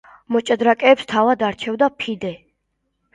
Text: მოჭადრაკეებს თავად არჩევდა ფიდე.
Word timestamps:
მოჭადრაკეებს 0.35 1.05
თავად 1.11 1.43
არჩევდა 1.49 1.91
ფიდე. 1.99 2.33